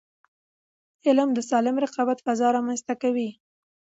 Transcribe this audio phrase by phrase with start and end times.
[1.07, 3.29] علم د سالم رقابت فضا رامنځته کوي.